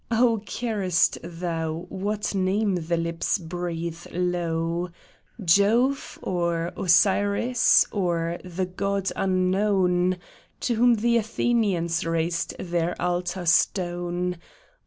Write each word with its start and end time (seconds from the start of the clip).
Oh, 0.09 0.41
carest 0.47 1.19
Thou 1.21 1.85
what 1.89 2.33
name 2.33 2.73
the 2.73 2.97
lips 2.97 3.37
breathe 3.37 4.07
low 4.11 4.89
Jove, 5.45 6.17
or 6.23 6.73
Osiris, 6.75 7.85
or 7.91 8.39
the 8.43 8.65
God 8.65 9.11
Unknown 9.15 10.17
To 10.61 10.73
whom 10.73 10.95
the 10.95 11.17
Athenians 11.17 12.03
raised 12.03 12.55
their 12.57 12.99
altar 12.99 13.45
stone. 13.45 14.37